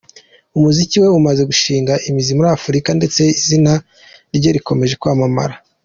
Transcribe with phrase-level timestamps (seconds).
[0.57, 3.73] Umuziki we umaze gushinga imizi muri Afurika ndetse izina
[4.35, 5.55] rye rikomeje kwamamara.